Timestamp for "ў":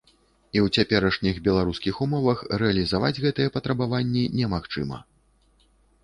0.59-0.67